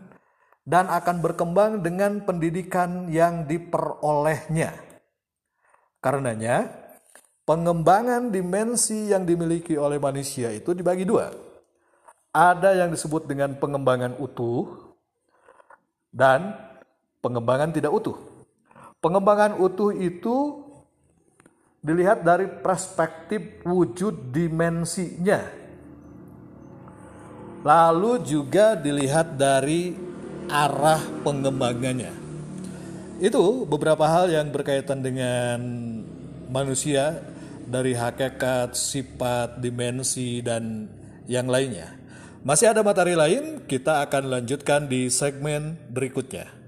[0.68, 4.76] dan akan berkembang dengan pendidikan yang diperolehnya.
[6.04, 6.68] Karenanya,
[7.48, 11.32] pengembangan dimensi yang dimiliki oleh manusia itu dibagi dua.
[12.34, 14.96] Ada yang disebut dengan pengembangan utuh
[16.12, 16.60] dan
[17.24, 18.18] pengembangan tidak utuh.
[19.00, 20.63] Pengembangan utuh itu
[21.84, 25.44] dilihat dari perspektif wujud dimensinya.
[27.64, 29.92] Lalu juga dilihat dari
[30.48, 32.12] arah pengembangannya.
[33.20, 35.60] Itu beberapa hal yang berkaitan dengan
[36.52, 37.24] manusia
[37.64, 40.88] dari hakikat, sifat, dimensi, dan
[41.28, 41.96] yang lainnya.
[42.44, 46.63] Masih ada materi lain, kita akan lanjutkan di segmen berikutnya.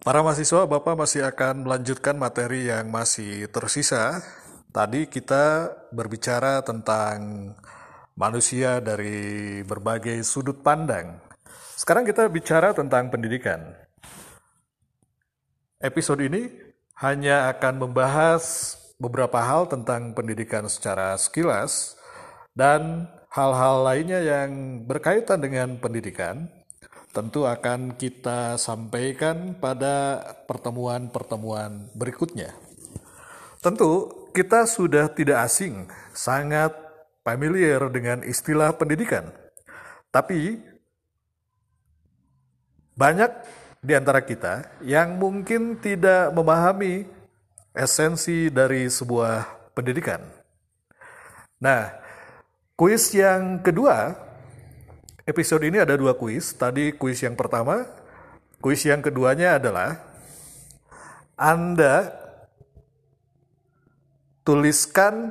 [0.00, 4.24] Para mahasiswa, Bapak masih akan melanjutkan materi yang masih tersisa.
[4.72, 7.52] Tadi kita berbicara tentang
[8.16, 11.20] manusia dari berbagai sudut pandang.
[11.76, 13.76] Sekarang kita bicara tentang pendidikan.
[15.84, 16.48] Episode ini
[17.04, 22.00] hanya akan membahas beberapa hal tentang pendidikan secara sekilas
[22.56, 26.48] dan hal-hal lainnya yang berkaitan dengan pendidikan
[27.10, 32.54] tentu akan kita sampaikan pada pertemuan-pertemuan berikutnya.
[33.58, 36.70] Tentu kita sudah tidak asing, sangat
[37.26, 39.28] familiar dengan istilah pendidikan.
[40.14, 40.62] Tapi
[42.94, 43.30] banyak
[43.82, 47.08] di antara kita yang mungkin tidak memahami
[47.74, 50.20] esensi dari sebuah pendidikan.
[51.60, 51.92] Nah,
[52.78, 54.29] kuis yang kedua
[55.30, 56.58] Episode ini ada dua kuis.
[56.58, 57.86] Tadi kuis yang pertama,
[58.58, 60.02] kuis yang keduanya adalah
[61.38, 62.10] Anda
[64.42, 65.30] tuliskan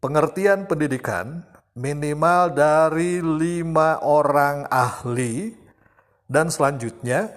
[0.00, 1.44] pengertian pendidikan
[1.76, 5.52] minimal dari lima orang ahli
[6.24, 7.28] dan selanjutnya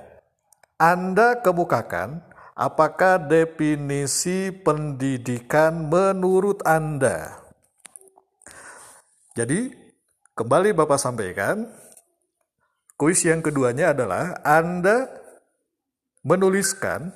[0.79, 2.23] Anda kemukakan
[2.55, 7.35] apakah definisi pendidikan menurut Anda.
[9.35, 9.82] Jadi,
[10.33, 11.69] Kembali Bapak sampaikan,
[12.97, 15.05] kuis yang keduanya adalah Anda
[16.25, 17.13] menuliskan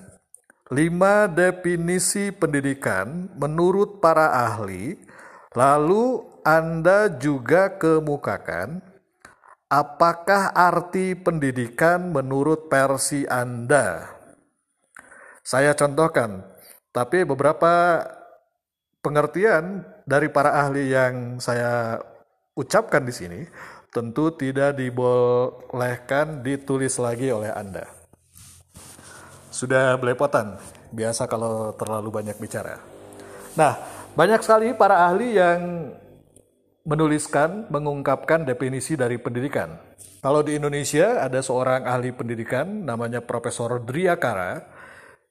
[0.69, 5.01] lima definisi pendidikan menurut para ahli,
[5.57, 8.85] lalu Anda juga kemukakan
[9.65, 14.13] apakah arti pendidikan menurut versi Anda.
[15.41, 16.45] Saya contohkan,
[16.93, 18.05] tapi beberapa
[19.01, 21.97] pengertian dari para ahli yang saya
[22.57, 23.39] ucapkan di sini
[23.93, 27.85] tentu tidak dibolehkan ditulis lagi oleh Anda.
[29.53, 30.59] Sudah belepotan,
[30.93, 32.77] biasa kalau terlalu banyak bicara.
[33.57, 33.73] Nah,
[34.13, 35.93] banyak sekali para ahli yang
[36.85, 39.81] menuliskan, mengungkapkan definisi dari pendidikan.
[40.21, 44.61] Kalau di Indonesia ada seorang ahli pendidikan namanya Profesor Driakara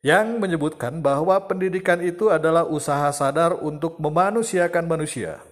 [0.02, 5.42] yang menyebutkan bahwa pendidikan itu adalah usaha sadar untuk memanusiakan manusia.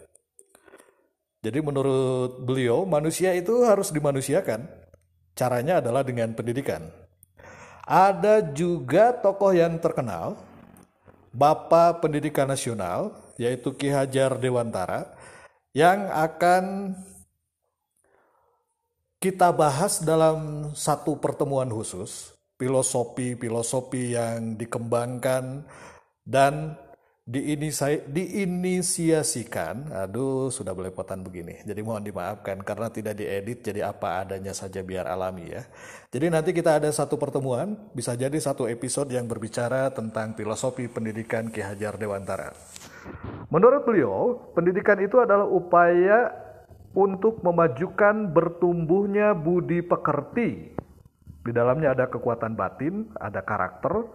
[1.44, 4.64] Jadi menurut beliau manusia itu harus dimanusiakan.
[5.36, 6.88] Caranya adalah dengan pendidikan.
[7.84, 10.40] Ada juga tokoh yang terkenal,
[11.36, 15.12] Bapak Pendidikan Nasional, yaitu Ki Hajar Dewantara,
[15.76, 16.96] yang akan
[19.20, 25.68] kita bahas dalam satu pertemuan khusus, filosofi-filosofi yang dikembangkan
[26.24, 26.80] dan
[27.24, 31.64] diinisiasikan, aduh sudah belepotan begini.
[31.64, 35.64] Jadi mohon dimaafkan karena tidak diedit jadi apa adanya saja biar alami ya.
[36.12, 41.48] Jadi nanti kita ada satu pertemuan, bisa jadi satu episode yang berbicara tentang filosofi pendidikan
[41.48, 42.52] Ki Hajar Dewantara.
[43.48, 46.28] Menurut beliau, pendidikan itu adalah upaya
[46.92, 50.76] untuk memajukan bertumbuhnya budi pekerti.
[51.44, 54.12] Di dalamnya ada kekuatan batin, ada karakter,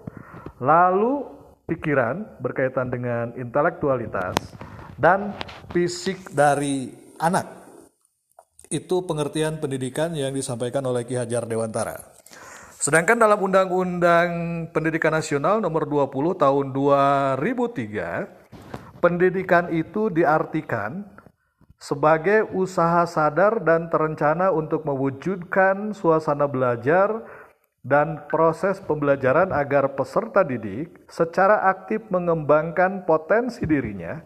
[0.61, 1.38] lalu
[1.69, 4.33] pikiran berkaitan dengan intelektualitas
[4.97, 5.37] dan
[5.69, 6.89] fisik dari
[7.21, 7.45] anak.
[8.69, 11.97] Itu pengertian pendidikan yang disampaikan oleh Ki Hajar Dewantara.
[12.79, 14.29] Sedangkan dalam Undang-Undang
[14.71, 21.03] Pendidikan Nasional nomor 20 tahun 2003, pendidikan itu diartikan
[21.79, 27.23] sebagai usaha sadar dan terencana untuk mewujudkan suasana belajar
[27.83, 34.19] dan proses pembelajaran agar peserta didik secara aktif mengembangkan potensi dirinya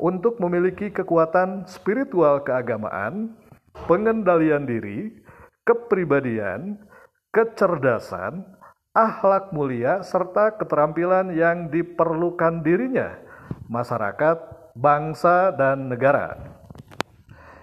[0.00, 3.36] untuk memiliki kekuatan spiritual keagamaan,
[3.84, 5.12] pengendalian diri,
[5.66, 6.80] kepribadian,
[7.34, 8.46] kecerdasan,
[8.96, 13.18] akhlak mulia, serta keterampilan yang diperlukan dirinya,
[13.68, 14.38] masyarakat,
[14.74, 16.59] bangsa, dan negara.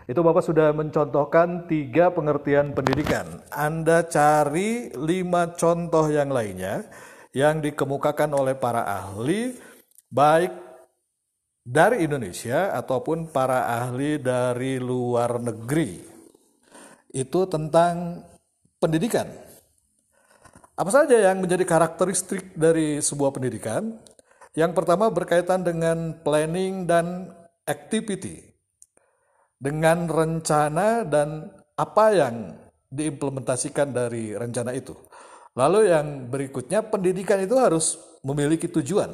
[0.07, 3.43] Itu Bapak sudah mencontohkan tiga pengertian pendidikan.
[3.51, 6.87] Anda cari lima contoh yang lainnya
[7.35, 9.59] yang dikemukakan oleh para ahli,
[10.07, 10.55] baik
[11.67, 15.99] dari Indonesia ataupun para ahli dari luar negeri.
[17.11, 18.23] Itu tentang
[18.79, 19.27] pendidikan.
[20.79, 23.99] Apa saja yang menjadi karakteristik dari sebuah pendidikan?
[24.55, 27.27] Yang pertama berkaitan dengan planning dan
[27.67, 28.56] activity
[29.57, 32.35] dengan rencana dan apa yang
[32.89, 34.93] diimplementasikan dari rencana itu.
[35.57, 39.09] Lalu yang berikutnya pendidikan itu harus memiliki tujuan.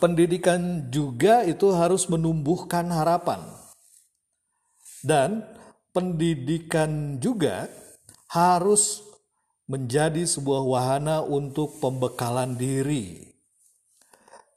[0.00, 3.42] Pendidikan juga itu harus menumbuhkan harapan.
[5.04, 5.44] Dan
[5.92, 7.68] pendidikan juga
[8.30, 9.02] harus
[9.66, 13.34] menjadi sebuah wahana untuk pembekalan diri.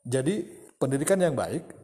[0.03, 0.43] Jadi,
[0.77, 1.82] pendidikan yang baik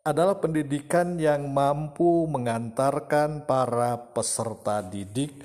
[0.00, 5.36] adalah pendidikan yang mampu mengantarkan para peserta didik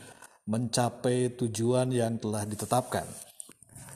[0.48, 3.04] mencapai tujuan yang telah ditetapkan.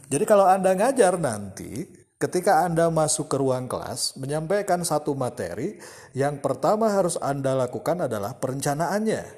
[0.09, 1.85] Jadi kalau Anda ngajar nanti,
[2.17, 5.77] ketika Anda masuk ke ruang kelas, menyampaikan satu materi,
[6.17, 9.37] yang pertama harus Anda lakukan adalah perencanaannya.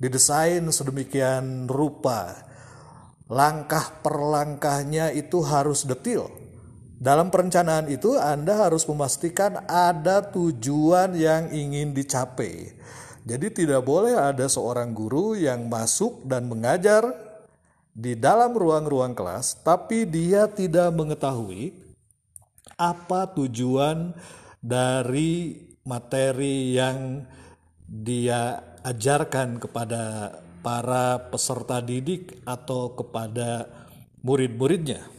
[0.00, 2.32] Didesain sedemikian rupa,
[3.28, 6.45] langkah per langkahnya itu harus detil.
[6.96, 12.72] Dalam perencanaan itu Anda harus memastikan ada tujuan yang ingin dicapai.
[13.26, 17.04] Jadi tidak boleh ada seorang guru yang masuk dan mengajar
[17.92, 21.76] di dalam ruang-ruang kelas, tapi dia tidak mengetahui
[22.80, 24.16] apa tujuan
[24.60, 27.28] dari materi yang
[27.84, 30.32] dia ajarkan kepada
[30.64, 33.68] para peserta didik atau kepada
[34.24, 35.15] murid-muridnya.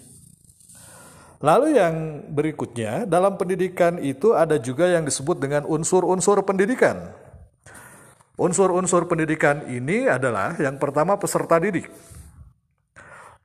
[1.38, 7.14] Lalu yang berikutnya, dalam pendidikan itu ada juga yang disebut dengan unsur-unsur pendidikan.
[8.38, 11.90] Unsur-unsur pendidikan ini adalah yang pertama peserta didik.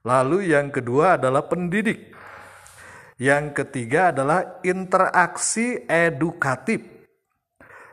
[0.05, 2.13] Lalu yang kedua adalah pendidik.
[3.21, 6.85] Yang ketiga adalah interaksi edukatif.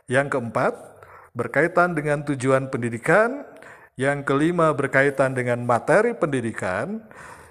[0.08, 0.74] Yang keempat
[1.36, 3.48] berkaitan dengan tujuan pendidikan.
[4.00, 7.04] Yang kelima berkaitan dengan materi pendidikan.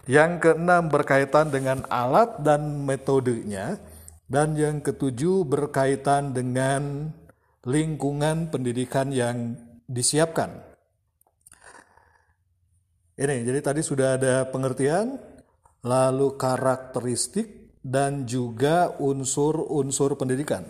[0.09, 3.77] Yang keenam berkaitan dengan alat dan metodenya.
[4.29, 7.13] Dan yang ketujuh berkaitan dengan
[7.65, 9.57] lingkungan pendidikan yang
[9.89, 10.53] disiapkan.
[13.19, 15.17] Ini, jadi tadi sudah ada pengertian,
[15.81, 20.69] lalu karakteristik, dan juga unsur-unsur pendidikan.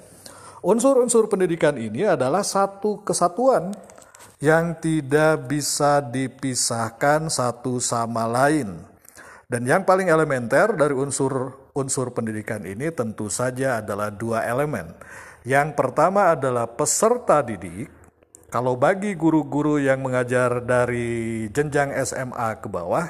[0.62, 3.74] Unsur-unsur pendidikan ini adalah satu kesatuan
[4.38, 8.97] yang tidak bisa dipisahkan satu sama lain.
[9.48, 14.92] Dan yang paling elementer dari unsur-unsur pendidikan ini tentu saja adalah dua elemen.
[15.40, 17.88] Yang pertama adalah peserta didik,
[18.52, 23.08] kalau bagi guru-guru yang mengajar dari jenjang SMA ke bawah,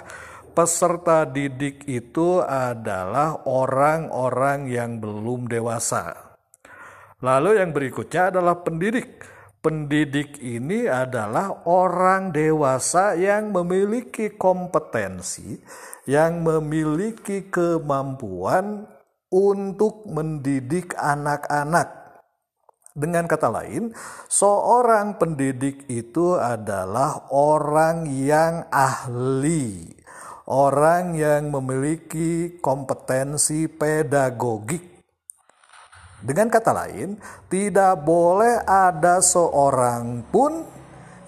[0.55, 6.39] peserta didik itu adalah orang-orang yang belum dewasa.
[7.19, 9.27] Lalu yang berikutnya adalah pendidik.
[9.59, 15.59] Pendidik ini adalah orang dewasa yang memiliki kompetensi,
[16.07, 18.87] yang memiliki kemampuan
[19.29, 21.99] untuk mendidik anak-anak
[22.99, 23.95] dengan kata lain,
[24.27, 29.87] seorang pendidik itu adalah orang yang ahli,
[30.51, 34.98] orang yang memiliki kompetensi pedagogik.
[36.19, 37.15] Dengan kata lain,
[37.47, 40.67] tidak boleh ada seorang pun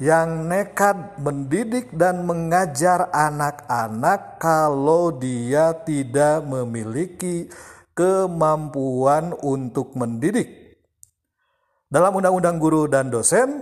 [0.03, 7.47] yang nekat mendidik dan mengajar anak-anak kalau dia tidak memiliki
[7.93, 10.49] kemampuan untuk mendidik.
[11.87, 13.61] Dalam Undang-Undang Guru dan Dosen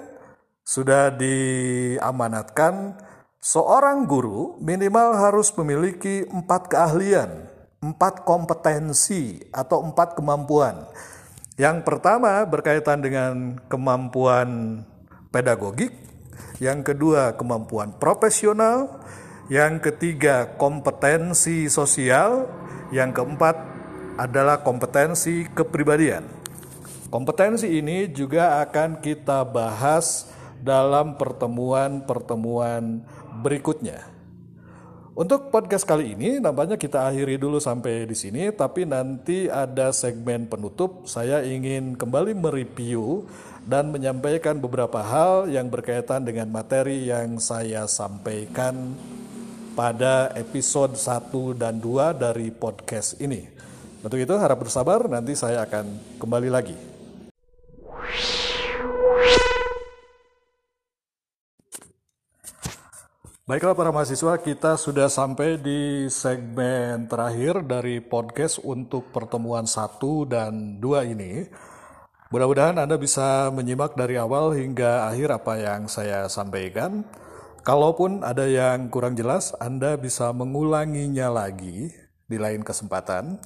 [0.63, 2.95] sudah diamanatkan
[3.43, 7.51] seorang guru minimal harus memiliki empat keahlian,
[7.83, 10.87] empat kompetensi atau empat kemampuan.
[11.59, 14.79] Yang pertama berkaitan dengan kemampuan
[15.35, 15.91] pedagogik,
[16.63, 19.03] yang kedua kemampuan profesional,
[19.51, 22.47] yang ketiga kompetensi sosial,
[22.95, 23.59] yang keempat
[24.15, 26.31] adalah kompetensi kepribadian.
[27.11, 30.31] Kompetensi ini juga akan kita bahas
[30.63, 33.03] dalam pertemuan-pertemuan
[33.43, 34.18] berikutnya.
[35.19, 40.47] Untuk podcast kali ini nampaknya kita akhiri dulu sampai di sini tapi nanti ada segmen
[40.47, 43.27] penutup saya ingin kembali mereview
[43.67, 48.95] dan menyampaikan beberapa hal yang berkaitan dengan materi yang saya sampaikan
[49.75, 53.43] pada episode 1 dan 2 dari podcast ini.
[53.99, 56.88] Untuk itu harap bersabar nanti saya akan kembali lagi.
[63.49, 70.77] Baiklah para mahasiswa, kita sudah sampai di segmen terakhir dari podcast untuk pertemuan 1 dan
[70.77, 71.49] 2 ini.
[72.29, 77.09] Mudah-mudahan Anda bisa menyimak dari awal hingga akhir apa yang saya sampaikan.
[77.65, 81.89] Kalaupun ada yang kurang jelas, Anda bisa mengulanginya lagi
[82.29, 83.41] di lain kesempatan.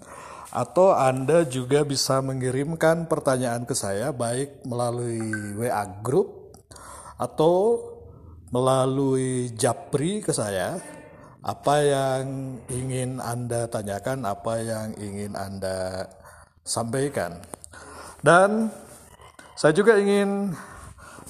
[0.51, 5.31] Atau Anda juga bisa mengirimkan pertanyaan ke saya baik melalui
[5.63, 6.59] WA Group
[7.23, 7.92] atau
[8.53, 10.77] melalui Japri ke saya
[11.43, 12.23] apa yang
[12.71, 16.07] ingin Anda tanyakan, apa yang ingin Anda
[16.63, 17.43] sampaikan.
[18.23, 18.71] Dan
[19.59, 20.55] saya juga ingin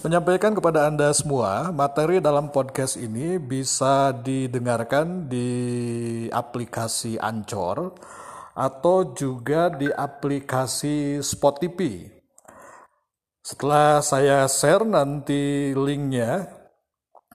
[0.05, 5.49] menyampaikan kepada Anda semua materi dalam podcast ini bisa didengarkan di
[6.29, 7.97] aplikasi Ancor
[8.53, 12.05] atau juga di aplikasi Spotify.
[13.41, 16.62] Setelah saya share nanti linknya,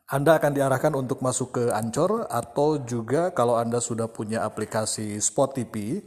[0.07, 5.99] Anda akan diarahkan untuk masuk ke Ancor atau juga kalau Anda sudah punya aplikasi Spotify,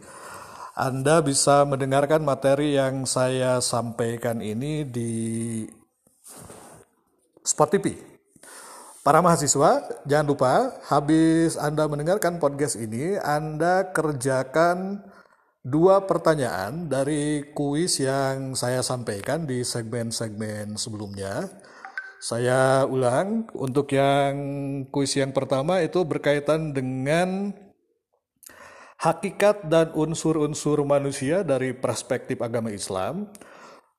[0.72, 5.12] Anda bisa mendengarkan materi yang saya sampaikan ini di
[7.44, 7.92] Spotify.
[9.04, 10.52] Para mahasiswa, jangan lupa
[10.88, 15.04] habis Anda mendengarkan podcast ini, Anda kerjakan
[15.60, 21.52] dua pertanyaan dari kuis yang saya sampaikan di segmen-segmen sebelumnya.
[22.20, 24.36] Saya ulang, untuk yang
[24.92, 27.56] kuis yang pertama itu berkaitan dengan
[29.00, 33.32] hakikat dan unsur-unsur manusia dari perspektif agama Islam.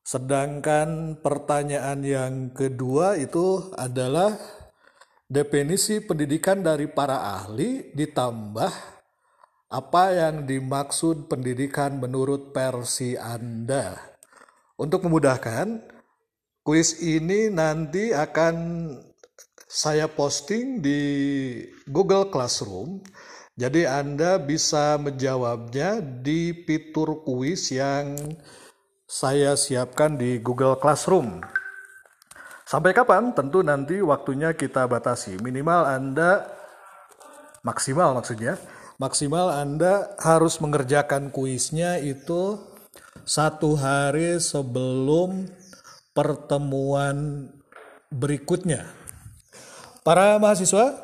[0.05, 4.37] Sedangkan pertanyaan yang kedua itu adalah
[5.25, 9.01] definisi pendidikan dari para ahli ditambah
[9.73, 13.97] apa yang dimaksud pendidikan menurut versi Anda.
[14.77, 16.00] Untuk memudahkan,
[16.61, 18.55] kuis ini nanti akan
[19.65, 21.01] saya posting di
[21.89, 23.01] Google Classroom.
[23.55, 28.15] Jadi Anda bisa menjawabnya di fitur kuis yang
[29.05, 31.43] saya siapkan di Google Classroom.
[32.63, 33.35] Sampai kapan?
[33.35, 35.35] Tentu nanti waktunya kita batasi.
[35.43, 36.47] Minimal Anda,
[37.67, 38.55] maksimal maksudnya,
[38.95, 42.55] maksimal Anda harus mengerjakan kuisnya itu
[43.27, 45.51] satu hari sebelum
[46.11, 47.47] pertemuan
[48.11, 48.87] berikutnya.
[50.03, 50.97] Para mahasiswa,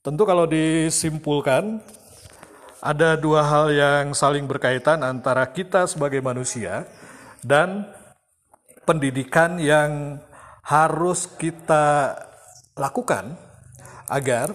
[0.00, 1.82] tentu kalau disimpulkan,
[2.84, 6.84] ada dua hal yang saling berkaitan antara kita sebagai manusia
[7.40, 7.88] dan
[8.84, 10.20] pendidikan yang
[10.60, 12.16] harus kita
[12.76, 13.36] lakukan
[14.08, 14.52] agar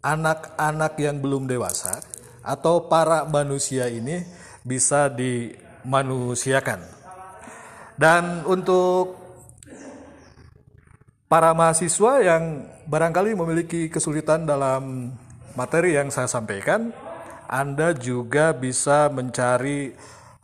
[0.00, 2.00] anak-anak yang belum dewasa
[2.40, 4.24] atau para manusia ini
[4.64, 6.95] bisa dimanusiakan.
[7.96, 9.16] Dan untuk
[11.32, 15.16] para mahasiswa yang barangkali memiliki kesulitan dalam
[15.56, 16.92] materi yang saya sampaikan,
[17.48, 19.96] Anda juga bisa mencari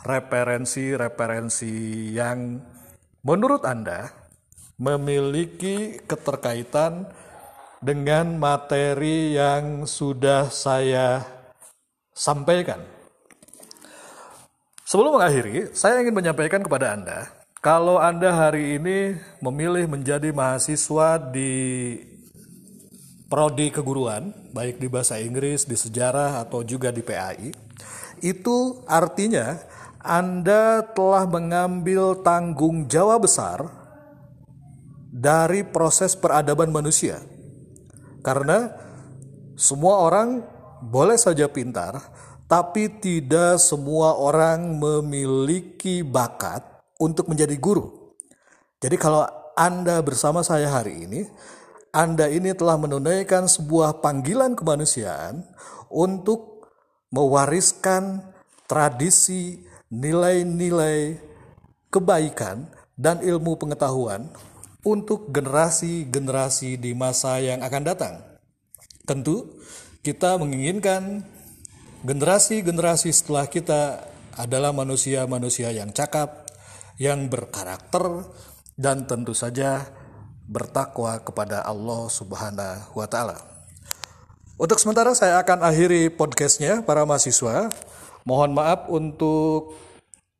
[0.03, 1.74] referensi-referensi
[2.16, 2.59] yang
[3.22, 4.11] menurut Anda
[4.80, 7.07] memiliki keterkaitan
[7.78, 11.22] dengan materi yang sudah saya
[12.14, 12.80] sampaikan.
[14.82, 21.94] Sebelum mengakhiri, saya ingin menyampaikan kepada Anda, kalau Anda hari ini memilih menjadi mahasiswa di
[23.30, 27.54] prodi keguruan, baik di bahasa Inggris, di sejarah, atau juga di PAI,
[28.18, 29.56] itu artinya
[30.02, 33.70] anda telah mengambil tanggung jawab besar
[35.14, 37.22] dari proses peradaban manusia.
[38.26, 38.74] Karena
[39.54, 40.42] semua orang
[40.82, 42.02] boleh saja pintar,
[42.50, 46.72] tapi tidak semua orang memiliki bakat
[47.03, 48.14] untuk menjadi guru.
[48.78, 49.26] Jadi kalau
[49.59, 51.26] Anda bersama saya hari ini,
[51.90, 55.42] Anda ini telah menunaikan sebuah panggilan kemanusiaan
[55.90, 56.70] untuk
[57.11, 58.22] mewariskan
[58.70, 59.61] tradisi
[59.92, 61.20] nilai-nilai
[61.92, 64.32] kebaikan dan ilmu pengetahuan
[64.82, 68.14] untuk generasi-generasi di masa yang akan datang.
[69.05, 69.61] Tentu,
[70.00, 71.22] kita menginginkan
[72.03, 76.41] generasi-generasi setelah kita adalah manusia-manusia yang cakap,
[77.03, 78.30] yang berkarakter,
[78.78, 79.90] dan tentu saja
[80.46, 83.42] bertakwa kepada Allah Subhanahu wa Ta'ala.
[84.55, 87.74] Untuk sementara, saya akan akhiri podcastnya, para mahasiswa.
[88.22, 89.74] Mohon maaf untuk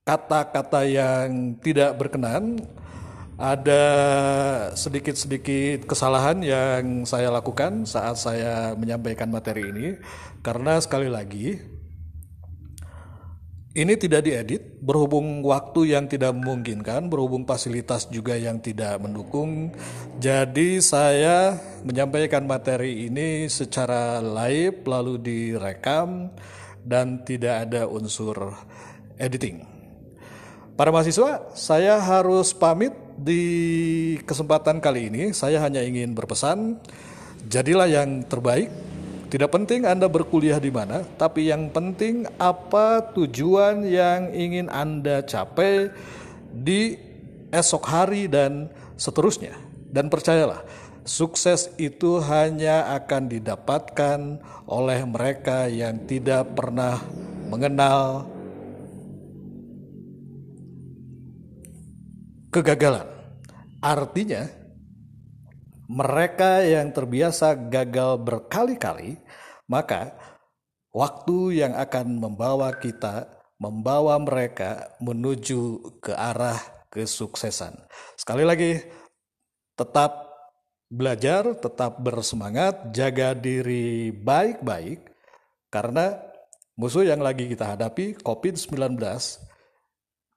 [0.07, 2.63] kata-kata yang tidak berkenan.
[3.43, 3.83] Ada
[4.79, 9.99] sedikit-sedikit kesalahan yang saya lakukan saat saya menyampaikan materi ini,
[10.47, 11.59] karena sekali lagi
[13.73, 19.73] ini tidak diedit, berhubung waktu yang tidak memungkinkan, berhubung fasilitas juga yang tidak mendukung.
[20.21, 26.29] Jadi saya menyampaikan materi ini secara live lalu direkam
[26.85, 28.53] dan tidak ada unsur
[29.17, 29.65] editing.
[30.77, 35.33] Para mahasiswa, saya harus pamit di kesempatan kali ini.
[35.33, 36.77] Saya hanya ingin berpesan,
[37.49, 38.92] jadilah yang terbaik.
[39.33, 45.89] Tidak penting Anda berkuliah di mana, tapi yang penting apa tujuan yang ingin Anda capai
[46.53, 47.01] di
[47.49, 48.69] esok hari dan
[49.01, 49.57] seterusnya.
[49.89, 50.61] Dan percayalah,
[51.09, 57.01] Sukses itu hanya akan didapatkan oleh mereka yang tidak pernah
[57.49, 58.29] mengenal
[62.53, 63.09] kegagalan.
[63.83, 64.47] Artinya,
[65.91, 69.19] mereka yang terbiasa gagal berkali-kali,
[69.67, 70.15] maka
[70.95, 73.27] waktu yang akan membawa kita,
[73.59, 76.59] membawa mereka menuju ke arah
[76.93, 77.73] kesuksesan.
[78.19, 78.79] Sekali lagi,
[79.79, 80.29] tetap
[80.93, 85.01] belajar, tetap bersemangat, jaga diri baik-baik,
[85.73, 86.21] karena
[86.77, 89.01] musuh yang lagi kita hadapi, COVID-19,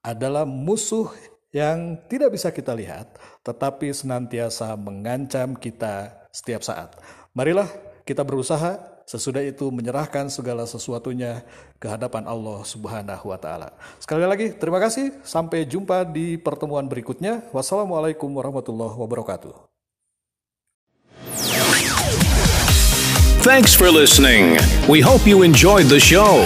[0.06, 1.12] adalah musuh
[1.56, 7.00] yang tidak bisa kita lihat, tetapi senantiasa mengancam kita setiap saat.
[7.32, 7.72] Marilah
[8.04, 8.76] kita berusaha
[9.08, 11.48] sesudah itu menyerahkan segala sesuatunya
[11.80, 13.72] ke hadapan Allah Subhanahu wa taala.
[14.04, 17.48] Sekali lagi terima kasih, sampai jumpa di pertemuan berikutnya.
[17.56, 19.56] Wassalamualaikum warahmatullahi wabarakatuh.
[23.46, 24.60] Thanks for listening.
[24.92, 26.44] We hope you enjoyed the show.